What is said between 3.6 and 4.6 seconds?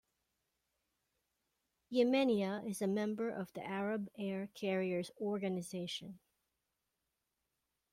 Arab Air